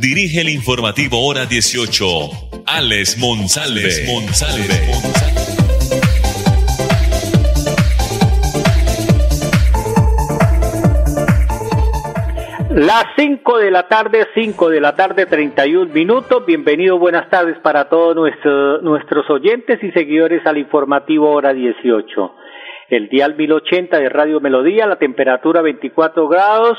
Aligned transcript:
dirige 0.00 0.40
el 0.40 0.48
informativo 0.48 1.26
Hora 1.26 1.44
18, 1.44 2.06
Alex 2.64 3.18
Monsalve. 3.18 3.82
Las 12.70 13.04
5 13.16 13.58
de 13.58 13.70
la 13.70 13.88
tarde, 13.88 14.26
5 14.34 14.70
de 14.70 14.80
la 14.80 14.96
tarde, 14.96 15.26
31 15.26 15.92
minutos. 15.92 16.46
Bienvenido, 16.46 16.98
buenas 16.98 17.28
tardes 17.28 17.58
para 17.58 17.90
todos 17.90 18.16
nuestros 18.82 19.28
oyentes 19.28 19.82
y 19.82 19.90
seguidores 19.90 20.46
al 20.46 20.56
informativo 20.56 21.30
hora 21.30 21.52
18. 21.52 22.34
El 22.88 23.08
dial 23.10 23.36
1080 23.36 23.98
de 23.98 24.08
Radio 24.08 24.40
Melodía, 24.40 24.86
la 24.86 24.96
temperatura 24.96 25.60
24 25.60 26.26
grados 26.26 26.78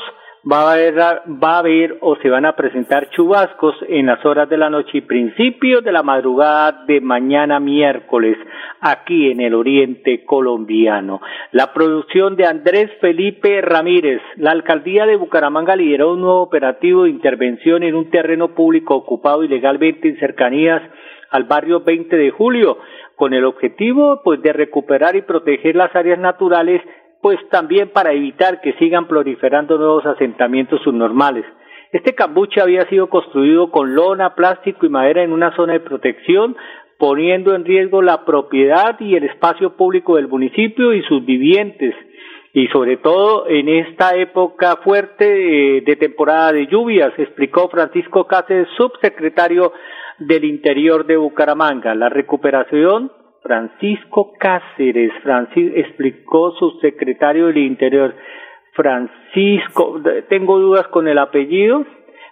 va 0.50 0.62
a 0.62 0.72
haber, 0.72 0.94
va 0.96 1.54
a 1.54 1.58
haber 1.58 1.98
o 2.00 2.16
se 2.16 2.28
van 2.28 2.44
a 2.44 2.56
presentar 2.56 3.10
chubascos 3.10 3.76
en 3.88 4.06
las 4.06 4.24
horas 4.24 4.48
de 4.48 4.56
la 4.56 4.70
noche 4.70 4.98
y 4.98 5.00
principios 5.02 5.84
de 5.84 5.92
la 5.92 6.02
madrugada 6.02 6.84
de 6.86 7.00
mañana 7.00 7.60
miércoles 7.60 8.36
aquí 8.80 9.30
en 9.30 9.40
el 9.40 9.54
oriente 9.54 10.24
colombiano. 10.24 11.20
La 11.52 11.72
producción 11.72 12.36
de 12.36 12.46
Andrés 12.46 12.90
Felipe 13.00 13.60
Ramírez. 13.60 14.20
La 14.36 14.50
alcaldía 14.50 15.06
de 15.06 15.16
Bucaramanga 15.16 15.76
lideró 15.76 16.14
un 16.14 16.22
nuevo 16.22 16.42
operativo 16.42 17.04
de 17.04 17.10
intervención 17.10 17.82
en 17.82 17.94
un 17.94 18.10
terreno 18.10 18.54
público 18.54 18.96
ocupado 18.96 19.44
ilegalmente 19.44 20.08
en 20.08 20.18
cercanías 20.18 20.82
al 21.30 21.44
barrio 21.44 21.80
20 21.80 22.14
de 22.16 22.30
julio 22.30 22.78
con 23.16 23.34
el 23.34 23.44
objetivo 23.44 24.20
pues 24.24 24.42
de 24.42 24.52
recuperar 24.52 25.14
y 25.16 25.22
proteger 25.22 25.76
las 25.76 25.94
áreas 25.94 26.18
naturales 26.18 26.82
pues 27.22 27.38
también 27.50 27.88
para 27.88 28.12
evitar 28.12 28.60
que 28.60 28.74
sigan 28.74 29.06
proliferando 29.06 29.78
nuevos 29.78 30.04
asentamientos 30.04 30.82
subnormales. 30.82 31.46
Este 31.92 32.14
cambuche 32.14 32.60
había 32.60 32.86
sido 32.88 33.08
construido 33.08 33.70
con 33.70 33.94
lona, 33.94 34.34
plástico 34.34 34.84
y 34.84 34.88
madera 34.88 35.22
en 35.22 35.32
una 35.32 35.54
zona 35.54 35.74
de 35.74 35.80
protección, 35.80 36.56
poniendo 36.98 37.54
en 37.54 37.64
riesgo 37.64 38.02
la 38.02 38.24
propiedad 38.24 38.98
y 38.98 39.14
el 39.14 39.24
espacio 39.24 39.76
público 39.76 40.16
del 40.16 40.26
municipio 40.26 40.92
y 40.92 41.02
sus 41.04 41.24
vivientes, 41.24 41.94
y 42.54 42.66
sobre 42.68 42.96
todo 42.96 43.46
en 43.48 43.68
esta 43.68 44.16
época 44.16 44.76
fuerte 44.82 45.78
eh, 45.78 45.80
de 45.82 45.96
temporada 45.96 46.52
de 46.52 46.66
lluvias, 46.66 47.12
explicó 47.18 47.68
Francisco 47.68 48.26
Cáceres, 48.26 48.68
subsecretario 48.76 49.72
del 50.18 50.44
Interior 50.44 51.06
de 51.06 51.16
Bucaramanga. 51.16 51.94
La 51.94 52.08
recuperación 52.08 53.12
Francisco 53.42 54.32
Cáceres, 54.38 55.12
Francis, 55.22 55.72
explicó 55.74 56.52
su 56.52 56.78
secretario 56.80 57.46
del 57.46 57.58
Interior. 57.58 58.14
Francisco, 58.72 60.00
tengo 60.28 60.58
dudas 60.58 60.86
con 60.88 61.08
el 61.08 61.18
apellido, 61.18 61.84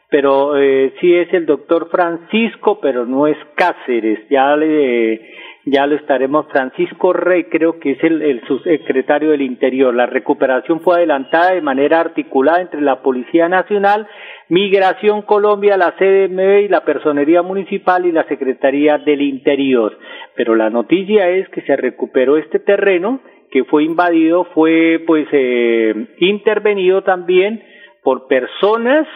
pero 0.09 0.57
eh, 0.57 0.95
sí 1.01 1.15
es 1.15 1.33
el 1.35 1.47
doctor 1.47 1.89
Francisco, 1.91 2.81
pero 2.81 3.05
no 3.05 3.27
es 3.27 3.37
Cáceres. 3.57 4.21
Ya 4.31 4.57
le 4.57 5.21
ya 5.65 5.87
lo 5.87 5.97
estaremos. 5.97 6.47
Francisco 6.51 7.13
Rey, 7.13 7.45
creo 7.45 7.79
que 7.79 7.93
es 7.93 8.03
el, 8.03 8.43
subsecretario 8.47 9.31
del 9.31 9.43
Interior. 9.43 9.95
La 9.95 10.07
recuperación 10.07 10.81
fue 10.81 10.97
adelantada 10.97 11.53
de 11.53 11.61
manera 11.61 12.01
articulada 12.01 12.61
entre 12.61 12.81
la 12.81 13.03
Policía 13.03 13.49
Nacional, 13.49 14.09
Migración 14.49 15.23
Colombia, 15.23 15.77
la 15.77 15.93
CDMB 15.93 16.65
y 16.65 16.69
la 16.69 16.85
Personería 16.85 17.43
Municipal 17.43 18.07
y 18.07 18.13
la 18.13 18.25
Secretaría 18.25 18.99
del 18.99 19.23
Interior. 19.23 19.99
Pero 20.35 20.55
la 20.55 20.71
noticia 20.71 21.29
es 21.29 21.49
que 21.51 21.63
se 21.63 21.77
recuperó 21.77 22.37
este 22.37 22.59
terreno 22.59 23.21
que 23.51 23.65
fue 23.65 23.85
invadido, 23.85 24.45
fue 24.55 25.03
pues 25.07 25.27
eh, 25.33 26.07
intervenido 26.19 27.03
también 27.03 27.63
por 28.03 28.29
personas 28.29 29.07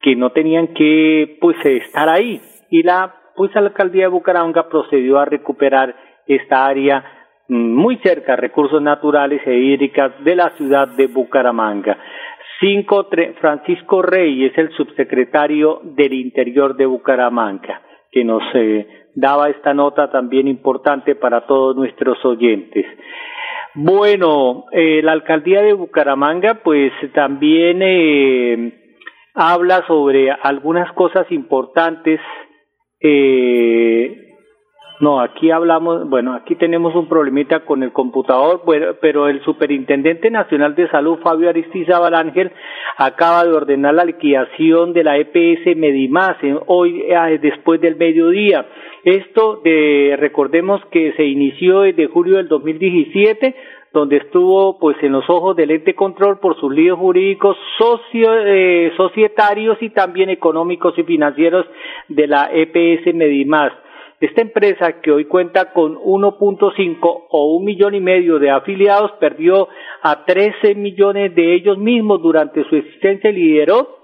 que 0.00 0.16
no 0.16 0.30
tenían 0.30 0.68
que 0.74 1.38
pues 1.40 1.56
estar 1.64 2.08
ahí 2.08 2.40
y 2.70 2.82
la 2.82 3.17
pues 3.38 3.54
la 3.54 3.60
alcaldía 3.60 4.02
de 4.02 4.08
Bucaramanga 4.08 4.68
procedió 4.68 5.16
a 5.20 5.24
recuperar 5.24 5.94
esta 6.26 6.66
área 6.66 7.04
mm, 7.46 7.54
muy 7.54 7.98
cerca 7.98 8.34
recursos 8.34 8.82
naturales 8.82 9.40
e 9.46 9.54
hídricas 9.54 10.12
de 10.24 10.34
la 10.34 10.50
ciudad 10.56 10.88
de 10.88 11.06
Bucaramanga. 11.06 11.96
Cinco, 12.58 13.06
Francisco 13.40 14.02
Rey 14.02 14.44
es 14.44 14.58
el 14.58 14.72
subsecretario 14.72 15.80
del 15.84 16.14
Interior 16.14 16.76
de 16.76 16.86
Bucaramanga, 16.86 17.80
que 18.10 18.24
nos 18.24 18.42
eh, 18.54 18.88
daba 19.14 19.50
esta 19.50 19.72
nota 19.72 20.10
también 20.10 20.48
importante 20.48 21.14
para 21.14 21.46
todos 21.46 21.76
nuestros 21.76 22.18
oyentes. 22.24 22.86
Bueno, 23.76 24.64
eh, 24.72 25.00
la 25.04 25.12
alcaldía 25.12 25.62
de 25.62 25.74
Bucaramanga 25.74 26.54
pues 26.64 26.90
también 27.14 27.82
eh, 27.82 28.72
habla 29.34 29.86
sobre 29.86 30.32
algunas 30.32 30.92
cosas 30.94 31.30
importantes 31.30 32.18
eh, 33.00 34.28
no, 35.00 35.20
aquí 35.20 35.52
hablamos, 35.52 36.08
bueno, 36.08 36.34
aquí 36.34 36.56
tenemos 36.56 36.92
un 36.96 37.08
problemita 37.08 37.60
con 37.60 37.84
el 37.84 37.92
computador, 37.92 38.62
pero 39.00 39.28
el 39.28 39.40
Superintendente 39.44 40.28
Nacional 40.28 40.74
de 40.74 40.88
Salud, 40.90 41.20
Fabio 41.22 41.48
Aristizábal 41.48 42.14
Ángel, 42.14 42.50
acaba 42.96 43.44
de 43.44 43.52
ordenar 43.52 43.94
la 43.94 44.04
liquidación 44.04 44.92
de 44.92 45.04
la 45.04 45.16
EPS 45.18 45.76
Medimás 45.76 46.36
hoy 46.66 47.04
eh, 47.08 47.38
después 47.40 47.80
del 47.80 47.94
mediodía. 47.94 48.66
Esto, 49.04 49.60
de, 49.62 50.16
recordemos 50.18 50.84
que 50.90 51.12
se 51.12 51.24
inició 51.24 51.82
desde 51.82 52.08
julio 52.08 52.38
del 52.38 52.48
2017, 52.48 53.54
donde 53.98 54.18
estuvo 54.18 54.78
pues 54.78 54.96
en 55.02 55.12
los 55.12 55.28
ojos 55.28 55.56
del 55.56 55.72
ente 55.72 55.94
control 55.94 56.38
por 56.38 56.58
sus 56.60 56.72
líos 56.72 56.98
jurídicos 56.98 57.56
socio, 57.76 58.32
eh, 58.44 58.92
societarios 58.96 59.76
y 59.80 59.90
también 59.90 60.30
económicos 60.30 60.96
y 60.98 61.02
financieros 61.02 61.66
de 62.08 62.26
la 62.26 62.48
EPS 62.52 63.14
Medimás. 63.14 63.72
Esta 64.20 64.40
empresa 64.40 65.00
que 65.00 65.12
hoy 65.12 65.26
cuenta 65.26 65.72
con 65.72 65.96
1.5 65.96 67.26
o 67.30 67.56
un 67.56 67.64
millón 67.64 67.94
y 67.94 68.00
medio 68.00 68.38
de 68.38 68.50
afiliados 68.50 69.12
perdió 69.20 69.68
a 70.02 70.24
13 70.24 70.74
millones 70.74 71.34
de 71.34 71.54
ellos 71.54 71.78
mismos 71.78 72.20
durante 72.22 72.64
su 72.68 72.76
existencia 72.76 73.30
y 73.30 73.34
lideró 73.34 73.96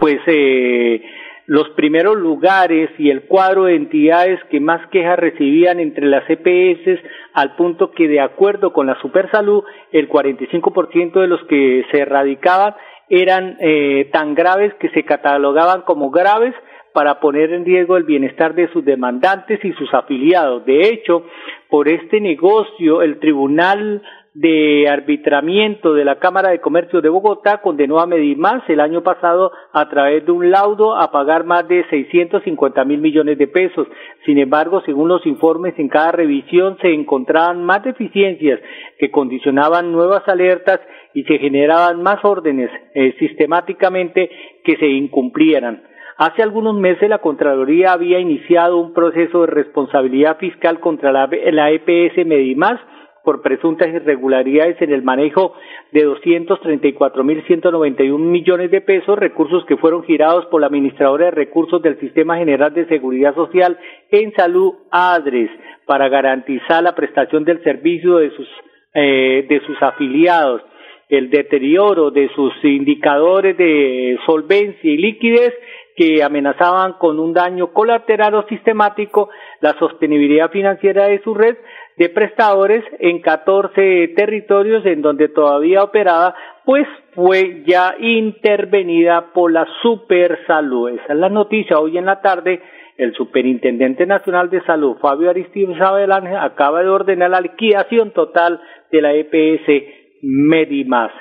pues 0.00 0.18
eh, 0.26 1.02
los 1.46 1.68
primeros 1.70 2.16
lugares 2.16 2.90
y 2.98 3.10
el 3.10 3.24
cuadro 3.24 3.64
de 3.64 3.76
entidades 3.76 4.40
que 4.50 4.60
más 4.60 4.86
quejas 4.88 5.18
recibían 5.18 5.78
entre 5.78 6.06
las 6.06 6.24
EPS 6.28 7.00
al 7.34 7.54
punto 7.56 7.90
que 7.90 8.08
de 8.08 8.20
acuerdo 8.20 8.72
con 8.72 8.86
la 8.86 8.98
Supersalud 9.00 9.64
el 9.92 10.08
45% 10.08 11.20
de 11.20 11.26
los 11.26 11.42
que 11.44 11.84
se 11.90 12.00
erradicaban 12.00 12.74
eran 13.08 13.56
eh, 13.60 14.08
tan 14.12 14.34
graves 14.34 14.72
que 14.74 14.88
se 14.90 15.04
catalogaban 15.04 15.82
como 15.82 16.10
graves 16.10 16.54
para 16.94 17.20
poner 17.20 17.52
en 17.52 17.64
riesgo 17.64 17.96
el 17.96 18.04
bienestar 18.04 18.54
de 18.54 18.68
sus 18.72 18.84
demandantes 18.84 19.62
y 19.64 19.72
sus 19.72 19.92
afiliados. 19.92 20.64
De 20.64 20.88
hecho, 20.88 21.26
por 21.68 21.88
este 21.88 22.20
negocio, 22.20 23.02
el 23.02 23.18
Tribunal 23.18 24.00
de 24.34 24.88
arbitramiento 24.88 25.94
de 25.94 26.04
la 26.04 26.18
Cámara 26.18 26.50
de 26.50 26.60
Comercio 26.60 27.00
de 27.00 27.08
Bogotá 27.08 27.58
condenó 27.58 28.00
a 28.00 28.06
Medimás 28.06 28.64
el 28.68 28.80
año 28.80 29.04
pasado 29.04 29.52
a 29.72 29.88
través 29.88 30.26
de 30.26 30.32
un 30.32 30.50
laudo 30.50 30.96
a 30.96 31.12
pagar 31.12 31.44
más 31.44 31.68
de 31.68 31.84
650 31.88 32.84
mil 32.84 33.00
millones 33.00 33.38
de 33.38 33.46
pesos. 33.46 33.86
Sin 34.26 34.38
embargo, 34.38 34.82
según 34.84 35.08
los 35.08 35.24
informes, 35.24 35.74
en 35.78 35.88
cada 35.88 36.10
revisión 36.10 36.76
se 36.82 36.92
encontraban 36.92 37.64
más 37.64 37.84
deficiencias 37.84 38.58
que 38.98 39.12
condicionaban 39.12 39.92
nuevas 39.92 40.26
alertas 40.26 40.80
y 41.14 41.22
se 41.22 41.38
generaban 41.38 42.02
más 42.02 42.24
órdenes 42.24 42.70
eh, 42.94 43.14
sistemáticamente 43.20 44.30
que 44.64 44.76
se 44.78 44.88
incumplieran. 44.88 45.84
Hace 46.16 46.42
algunos 46.42 46.74
meses 46.74 47.08
la 47.08 47.18
Contraloría 47.18 47.92
había 47.92 48.18
iniciado 48.18 48.78
un 48.78 48.92
proceso 48.94 49.42
de 49.42 49.46
responsabilidad 49.46 50.38
fiscal 50.38 50.80
contra 50.80 51.12
la, 51.12 51.28
la 51.52 51.70
EPS 51.70 52.26
Medimás 52.26 52.80
por 53.24 53.42
presuntas 53.42 53.88
irregularidades 53.88 54.80
en 54.82 54.92
el 54.92 55.02
manejo 55.02 55.54
de 55.92 56.06
234.191 56.06 58.18
millones 58.18 58.70
de 58.70 58.82
pesos, 58.82 59.18
recursos 59.18 59.64
que 59.64 59.78
fueron 59.78 60.04
girados 60.04 60.46
por 60.46 60.60
la 60.60 60.68
Administradora 60.68 61.24
de 61.26 61.32
Recursos 61.32 61.82
del 61.82 61.98
Sistema 61.98 62.36
General 62.36 62.72
de 62.74 62.86
Seguridad 62.86 63.34
Social 63.34 63.76
en 64.10 64.32
Salud 64.34 64.74
ADRES 64.90 65.50
para 65.86 66.08
garantizar 66.08 66.82
la 66.82 66.94
prestación 66.94 67.44
del 67.44 67.62
servicio 67.62 68.18
de 68.18 68.30
sus, 68.30 68.48
eh, 68.92 69.46
de 69.48 69.60
sus 69.66 69.82
afiliados. 69.82 70.62
El 71.08 71.30
deterioro 71.30 72.10
de 72.10 72.28
sus 72.34 72.52
indicadores 72.62 73.56
de 73.56 74.18
solvencia 74.26 74.90
y 74.90 74.96
liquidez 74.96 75.54
que 75.96 76.22
amenazaban 76.22 76.94
con 76.94 77.20
un 77.20 77.32
daño 77.32 77.72
colateral 77.72 78.34
o 78.34 78.46
sistemático 78.48 79.30
la 79.60 79.78
sostenibilidad 79.78 80.50
financiera 80.50 81.06
de 81.06 81.22
su 81.22 81.34
red 81.34 81.56
de 81.96 82.08
prestadores 82.08 82.84
en 82.98 83.20
14 83.20 84.08
territorios 84.16 84.84
en 84.84 85.02
donde 85.02 85.28
todavía 85.28 85.84
operaba, 85.84 86.34
pues 86.64 86.86
fue 87.14 87.62
ya 87.66 87.94
intervenida 87.98 89.32
por 89.32 89.52
la 89.52 89.66
Supersalud. 89.82 90.90
Esa 90.90 91.12
es 91.12 91.18
la 91.18 91.28
noticia. 91.28 91.78
Hoy 91.78 91.98
en 91.98 92.06
la 92.06 92.20
tarde, 92.20 92.60
el 92.96 93.14
Superintendente 93.14 94.06
Nacional 94.06 94.50
de 94.50 94.62
Salud, 94.64 94.96
Fabio 95.00 95.30
Aristides 95.30 95.80
Ángel, 95.80 96.36
acaba 96.36 96.82
de 96.82 96.88
ordenar 96.88 97.30
la 97.30 97.40
liquidación 97.40 98.10
total 98.12 98.60
de 98.90 99.00
la 99.00 99.12
EPS 99.14 100.20
Medimás. 100.22 101.12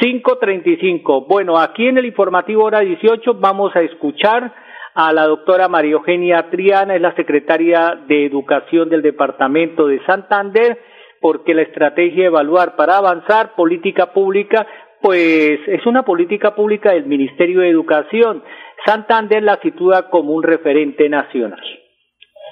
535. 0.00 1.26
Bueno, 1.26 1.58
aquí 1.58 1.86
en 1.86 1.98
el 1.98 2.06
informativo 2.06 2.64
hora 2.64 2.80
18 2.80 3.34
vamos 3.34 3.74
a 3.76 3.82
escuchar 3.82 4.52
a 4.94 5.12
la 5.12 5.26
doctora 5.26 5.68
María 5.68 5.92
Eugenia 5.92 6.50
Triana, 6.50 6.94
es 6.94 7.00
la 7.00 7.14
secretaria 7.16 7.98
de 8.06 8.26
Educación 8.26 8.88
del 8.88 9.02
Departamento 9.02 9.88
de 9.88 10.04
Santander, 10.06 10.78
porque 11.20 11.54
la 11.54 11.62
estrategia 11.62 12.26
evaluar 12.26 12.76
para 12.76 12.98
avanzar 12.98 13.54
política 13.56 14.12
pública, 14.12 14.66
pues 15.00 15.58
es 15.66 15.84
una 15.86 16.04
política 16.04 16.54
pública 16.54 16.92
del 16.92 17.06
Ministerio 17.06 17.60
de 17.60 17.70
Educación. 17.70 18.42
Santander 18.86 19.42
la 19.42 19.58
sitúa 19.60 20.10
como 20.10 20.32
un 20.32 20.42
referente 20.42 21.08
nacional. 21.08 21.60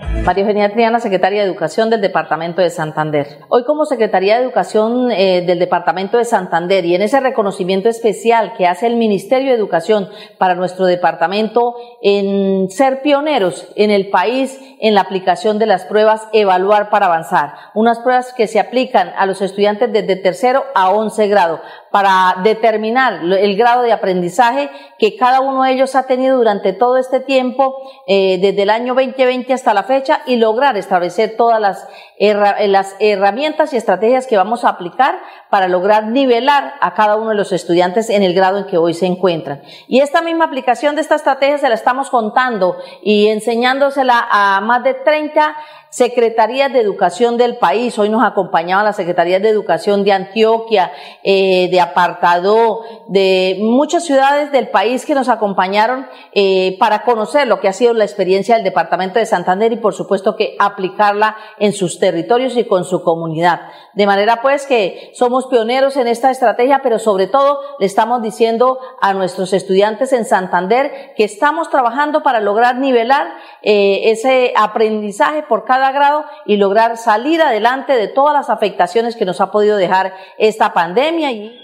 María 0.00 0.42
Eugenia 0.42 0.72
Triana, 0.72 1.00
secretaria 1.00 1.42
de 1.42 1.48
Educación 1.48 1.90
del 1.90 2.00
Departamento 2.00 2.62
de 2.62 2.70
Santander. 2.70 3.40
Hoy 3.48 3.64
como 3.64 3.84
Secretaría 3.84 4.36
de 4.36 4.42
Educación 4.42 5.10
eh, 5.10 5.42
del 5.42 5.58
Departamento 5.58 6.16
de 6.16 6.24
Santander 6.24 6.84
y 6.86 6.94
en 6.94 7.02
ese 7.02 7.20
reconocimiento 7.20 7.88
especial 7.88 8.54
que 8.56 8.66
hace 8.66 8.86
el 8.86 8.96
Ministerio 8.96 9.50
de 9.50 9.58
Educación 9.58 10.08
para 10.38 10.54
nuestro 10.54 10.86
departamento 10.86 11.74
en 12.00 12.70
ser 12.70 13.02
pioneros 13.02 13.68
en 13.76 13.90
el 13.90 14.08
país 14.08 14.58
en 14.80 14.94
la 14.94 15.02
aplicación 15.02 15.58
de 15.58 15.66
las 15.66 15.84
pruebas 15.84 16.22
Evaluar 16.32 16.88
para 16.88 17.06
Avanzar, 17.06 17.54
unas 17.74 17.98
pruebas 17.98 18.32
que 18.32 18.46
se 18.46 18.60
aplican 18.60 19.12
a 19.16 19.26
los 19.26 19.42
estudiantes 19.42 19.92
desde 19.92 20.16
tercero 20.16 20.64
a 20.74 20.90
once 20.90 21.28
grado 21.28 21.60
para 21.90 22.36
determinar 22.42 23.22
el 23.22 23.56
grado 23.56 23.82
de 23.82 23.92
aprendizaje 23.92 24.70
que 24.98 25.16
cada 25.16 25.40
uno 25.40 25.62
de 25.62 25.72
ellos 25.72 25.94
ha 25.94 26.06
tenido 26.06 26.38
durante 26.38 26.72
todo 26.72 26.96
este 26.96 27.20
tiempo, 27.20 27.76
eh, 28.06 28.38
desde 28.40 28.62
el 28.62 28.70
año 28.70 28.94
2020 28.94 29.52
hasta 29.52 29.74
la 29.74 29.81
fecha, 29.82 30.22
y 30.26 30.36
lograr 30.36 30.76
establecer 30.76 31.36
todas 31.36 31.60
las, 31.60 31.86
las 32.22 32.94
herramientas 33.00 33.72
y 33.72 33.76
estrategias 33.76 34.28
que 34.28 34.36
vamos 34.36 34.64
a 34.64 34.68
aplicar 34.68 35.18
para 35.50 35.66
lograr 35.66 36.06
nivelar 36.06 36.74
a 36.80 36.94
cada 36.94 37.16
uno 37.16 37.30
de 37.30 37.34
los 37.34 37.50
estudiantes 37.50 38.10
en 38.10 38.22
el 38.22 38.32
grado 38.32 38.58
en 38.58 38.66
que 38.66 38.78
hoy 38.78 38.94
se 38.94 39.06
encuentran. 39.06 39.62
Y 39.88 40.00
esta 40.00 40.22
misma 40.22 40.44
aplicación 40.44 40.94
de 40.94 41.00
esta 41.00 41.16
estrategia 41.16 41.58
se 41.58 41.68
la 41.68 41.74
estamos 41.74 42.10
contando 42.10 42.76
y 43.02 43.26
enseñándosela 43.26 44.28
a 44.30 44.60
más 44.60 44.84
de 44.84 44.94
30 44.94 45.56
secretarías 45.90 46.72
de 46.72 46.80
educación 46.80 47.36
del 47.36 47.58
país. 47.58 47.98
Hoy 47.98 48.08
nos 48.08 48.24
acompañaba 48.24 48.82
la 48.82 48.94
Secretaría 48.94 49.40
de 49.40 49.50
Educación 49.50 50.04
de 50.04 50.12
Antioquia, 50.12 50.90
eh, 51.22 51.68
de 51.70 51.80
Apartado, 51.80 52.80
de 53.08 53.58
muchas 53.60 54.06
ciudades 54.06 54.50
del 54.52 54.68
país 54.68 55.04
que 55.04 55.14
nos 55.14 55.28
acompañaron 55.28 56.06
eh, 56.32 56.78
para 56.78 57.02
conocer 57.02 57.46
lo 57.46 57.60
que 57.60 57.68
ha 57.68 57.74
sido 57.74 57.92
la 57.92 58.04
experiencia 58.04 58.54
del 58.54 58.64
Departamento 58.64 59.18
de 59.18 59.26
Santander 59.26 59.70
y 59.70 59.76
por 59.76 59.92
supuesto 59.92 60.34
que 60.34 60.56
aplicarla 60.58 61.36
en 61.58 61.74
sus 61.74 61.98
territorios 61.98 62.11
y 62.16 62.64
con 62.64 62.84
su 62.84 63.02
comunidad. 63.02 63.60
De 63.94 64.06
manera 64.06 64.40
pues 64.42 64.66
que 64.66 65.10
somos 65.14 65.46
pioneros 65.46 65.96
en 65.96 66.06
esta 66.06 66.30
estrategia, 66.30 66.80
pero 66.82 66.98
sobre 66.98 67.26
todo 67.26 67.60
le 67.78 67.86
estamos 67.86 68.22
diciendo 68.22 68.78
a 69.00 69.12
nuestros 69.14 69.52
estudiantes 69.52 70.12
en 70.12 70.24
Santander 70.24 71.12
que 71.16 71.24
estamos 71.24 71.70
trabajando 71.70 72.22
para 72.22 72.40
lograr 72.40 72.76
nivelar 72.76 73.26
eh, 73.62 74.10
ese 74.10 74.52
aprendizaje 74.56 75.42
por 75.42 75.64
cada 75.64 75.92
grado 75.92 76.24
y 76.46 76.56
lograr 76.56 76.96
salir 76.96 77.40
adelante 77.40 77.94
de 77.94 78.08
todas 78.08 78.34
las 78.34 78.50
afectaciones 78.50 79.16
que 79.16 79.24
nos 79.24 79.40
ha 79.40 79.50
podido 79.50 79.76
dejar 79.76 80.12
esta 80.38 80.72
pandemia. 80.72 81.30
Y... 81.32 81.58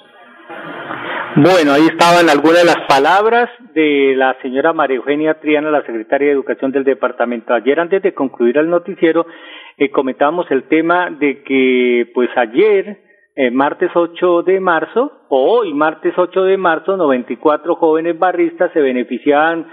Bueno, 1.37 1.73
ahí 1.73 1.87
estaban 1.87 2.29
algunas 2.29 2.59
de 2.59 2.65
las 2.65 2.87
palabras 2.89 3.49
de 3.75 4.15
la 4.17 4.37
señora 4.43 4.73
María 4.73 4.97
Eugenia 4.97 5.35
Triana, 5.35 5.71
la 5.71 5.85
secretaria 5.85 6.29
de 6.29 6.33
Educación 6.33 6.73
del 6.73 6.85
departamento. 6.85 7.55
Ayer, 7.55 7.79
antes 7.79 8.03
de 8.03 8.13
concluir 8.13 8.59
el 8.59 8.69
noticiero, 8.69 9.25
eh, 9.79 9.91
comentábamos 9.91 10.51
el 10.51 10.65
tema 10.65 11.09
de 11.11 11.43
que, 11.45 12.11
pues 12.13 12.29
ayer, 12.37 12.99
eh, 13.37 13.51
martes 13.53 13.91
8 13.95 14.43
de 14.43 14.59
marzo, 14.59 15.13
o 15.29 15.59
hoy, 15.59 15.73
martes 15.73 16.15
8 16.17 16.43
de 16.45 16.57
marzo, 16.57 16.97
94 16.97 17.77
jóvenes 17.77 18.19
barristas 18.19 18.73
se 18.73 18.81
beneficiaban 18.81 19.67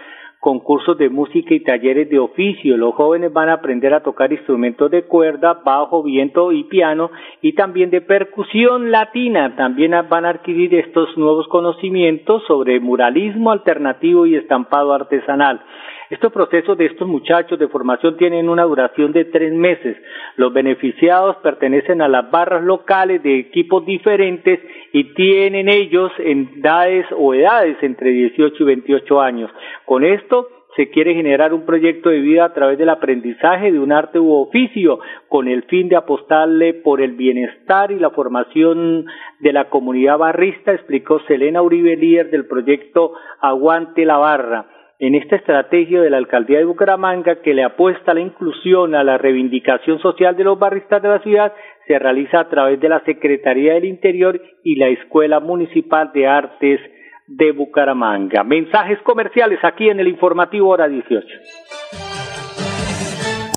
concursos 0.46 0.96
de 1.00 1.10
música 1.10 1.56
y 1.56 1.62
talleres 1.62 2.08
de 2.08 2.20
oficio. 2.20 2.78
Los 2.78 2.94
jóvenes 2.94 3.34
van 3.34 3.50
a 3.50 3.54
aprender 3.54 3.96
a 3.96 4.04
tocar 4.04 4.32
instrumentos 4.32 4.92
de 4.92 5.06
cuerda, 5.06 5.62
bajo, 5.66 6.04
viento 6.04 6.52
y 6.52 6.66
piano 6.66 7.10
y 7.42 7.54
también 7.54 7.90
de 7.90 8.02
percusión 8.02 8.92
latina. 8.92 9.56
También 9.56 9.94
van 10.08 10.26
a 10.26 10.30
adquirir 10.30 10.76
estos 10.76 11.18
nuevos 11.18 11.48
conocimientos 11.48 12.44
sobre 12.48 12.80
muralismo 12.80 13.50
alternativo 13.52 14.28
y 14.28 14.36
estampado 14.36 14.94
artesanal. 14.94 15.62
Estos 16.10 16.32
procesos 16.32 16.78
de 16.78 16.86
estos 16.86 17.08
muchachos 17.08 17.58
de 17.58 17.68
formación 17.68 18.16
tienen 18.18 18.48
una 18.48 18.64
duración 18.64 19.12
de 19.12 19.26
tres 19.26 19.52
meses. 19.52 19.98
Los 20.36 20.54
beneficiados 20.54 21.38
pertenecen 21.38 22.02
a 22.02 22.08
las 22.08 22.30
barras 22.30 22.64
locales 22.64 23.24
de 23.24 23.40
equipos 23.40 23.84
diferentes 23.86 24.60
y 24.94 25.16
tienen 25.16 25.68
ellos 25.68 26.12
edades 26.20 27.08
o 27.18 27.34
edades 27.34 27.78
entre 27.82 28.12
18 28.12 28.56
y 28.56 28.66
28 28.66 29.22
años. 29.22 29.52
Con 29.86 30.04
esto 30.04 30.50
se 30.76 30.90
quiere 30.90 31.16
generar 31.16 31.54
un 31.54 31.66
proyecto 31.66 32.10
de 32.10 32.20
vida 32.20 32.46
a 32.46 32.54
través 32.54 32.78
del 32.78 32.90
aprendizaje 32.90 33.72
de 33.72 33.80
un 33.80 33.92
arte 33.92 34.20
u 34.20 34.32
oficio 34.32 35.00
con 35.28 35.48
el 35.48 35.64
fin 35.64 35.90
de 35.90 35.96
apostarle 35.96 36.74
por 36.74 37.02
el 37.02 37.14
bienestar 37.14 37.92
y 37.92 38.00
la 38.00 38.12
formación 38.12 39.06
de 39.40 39.54
la 39.54 39.70
comunidad 39.70 40.20
barrista, 40.20 40.74
explicó 40.74 41.20
Selena 41.22 41.64
Uribe, 41.64 41.96
líder 41.96 42.30
del 42.30 42.46
proyecto 42.46 43.14
Aguante 43.40 44.06
la 44.06 44.18
Barra 44.18 44.75
en 45.00 45.16
esta 45.16 45.36
estrategia 45.36 46.02
de 46.02 46.10
la 46.10 46.18
alcaldía 46.18 46.60
de 46.60 46.66
Bucaramanga 46.66 47.42
que 47.42 47.54
le 47.54 47.64
apuesta 47.64 48.12
a 48.12 48.14
la 48.14 48.22
inclusión, 48.22 48.96
a 48.96 49.04
la 49.04 49.18
reivindicación 49.18 50.00
social 50.00 50.36
de 50.38 50.46
los 50.46 50.58
barristas 50.58 51.02
de 51.02 51.10
la 51.10 51.20
ciudad, 51.20 51.54
se 51.88 52.00
realiza 52.00 52.40
a 52.40 52.50
través 52.50 52.80
de 52.80 52.90
la 52.90 53.02
Secretaría 53.02 53.74
del 53.74 53.86
Interior 53.86 54.42
y 54.64 54.76
la 54.76 54.88
Escuela 54.88 55.40
Municipal 55.40 56.12
de 56.14 56.28
Artes 56.28 56.80
de 57.28 57.52
Bucaramanga. 57.52 58.44
Mensajes 58.44 59.00
comerciales 59.04 59.60
aquí 59.64 59.90
en 59.90 60.00
el 60.00 60.08
informativo 60.08 60.70
hora 60.70 60.88
18. 60.88 61.28